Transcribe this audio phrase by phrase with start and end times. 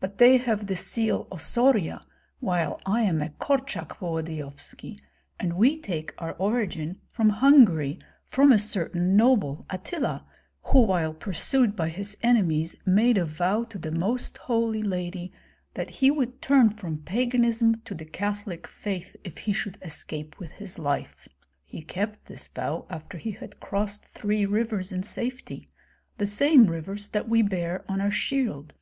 [0.00, 2.06] "But they have the seal Ossorya,
[2.38, 5.00] while I am a Korchak Volodyovski
[5.40, 10.24] and we take our origin from Hungary from a certain noble, Atylla,
[10.66, 15.32] who while pursued by his enemies made a vow to the Most Holy Lady
[15.74, 20.52] that he would turn from Paganism to the Catholic faith if he should escape with
[20.52, 21.26] his life.
[21.64, 25.68] He kept this vow after he had crossed three rivers in safety,
[26.18, 28.74] the same rivers that we bear on our shield."